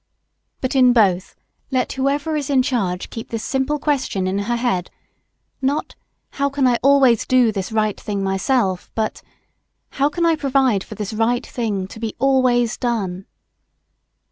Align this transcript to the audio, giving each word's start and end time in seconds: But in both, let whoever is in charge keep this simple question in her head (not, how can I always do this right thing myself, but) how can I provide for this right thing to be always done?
But 0.61 0.75
in 0.75 0.93
both, 0.93 1.35
let 1.69 1.93
whoever 1.93 2.35
is 2.35 2.49
in 2.49 2.63
charge 2.63 3.11
keep 3.11 3.29
this 3.29 3.43
simple 3.43 3.77
question 3.77 4.25
in 4.25 4.39
her 4.39 4.55
head 4.55 4.89
(not, 5.61 5.93
how 6.31 6.49
can 6.49 6.65
I 6.65 6.79
always 6.81 7.23
do 7.27 7.51
this 7.51 7.71
right 7.71 8.01
thing 8.01 8.23
myself, 8.23 8.89
but) 8.95 9.21
how 9.91 10.09
can 10.09 10.25
I 10.25 10.35
provide 10.35 10.83
for 10.83 10.95
this 10.95 11.13
right 11.13 11.45
thing 11.45 11.85
to 11.85 11.99
be 11.99 12.15
always 12.17 12.77
done? 12.79 13.27